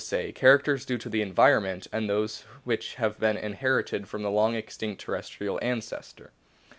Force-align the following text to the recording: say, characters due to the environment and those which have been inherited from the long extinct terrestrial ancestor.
say, 0.03 0.31
characters 0.31 0.83
due 0.83 0.97
to 0.97 1.09
the 1.09 1.21
environment 1.21 1.85
and 1.91 2.09
those 2.09 2.41
which 2.63 2.95
have 2.95 3.19
been 3.19 3.37
inherited 3.37 4.07
from 4.07 4.23
the 4.23 4.31
long 4.31 4.55
extinct 4.55 4.99
terrestrial 4.99 5.59
ancestor. 5.61 6.31